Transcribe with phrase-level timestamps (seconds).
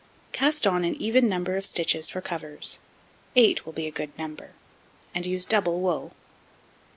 [0.31, 2.79] Cast on an even number of stitches for covers,
[3.35, 4.53] 8 will be a good number,
[5.13, 6.11] and use double wool.